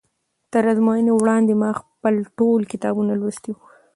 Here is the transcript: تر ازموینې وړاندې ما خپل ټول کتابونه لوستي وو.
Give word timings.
تر 0.51 0.63
ازموینې 0.71 1.13
وړاندې 1.15 1.53
ما 1.61 1.69
خپل 1.79 2.15
ټول 2.37 2.59
کتابونه 2.71 3.11
لوستي 3.21 3.51
وو. 3.53 3.63